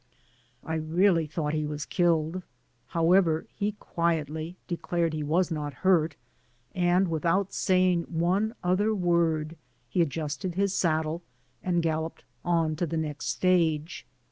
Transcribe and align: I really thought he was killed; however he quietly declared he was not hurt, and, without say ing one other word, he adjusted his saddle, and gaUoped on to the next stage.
I 0.63 0.77
really 0.77 1.27
thought 1.27 1.53
he 1.53 1.67
was 1.67 1.85
killed; 1.85 2.41
however 2.87 3.45
he 3.53 3.73
quietly 3.73 4.57
declared 4.67 5.13
he 5.13 5.21
was 5.21 5.51
not 5.51 5.75
hurt, 5.85 6.15
and, 6.73 7.07
without 7.07 7.53
say 7.53 7.91
ing 7.91 8.03
one 8.05 8.55
other 8.63 8.95
word, 8.95 9.57
he 9.87 10.01
adjusted 10.01 10.55
his 10.55 10.73
saddle, 10.73 11.21
and 11.61 11.83
gaUoped 11.83 12.23
on 12.43 12.75
to 12.77 12.87
the 12.87 12.97
next 12.97 13.27
stage. 13.27 14.07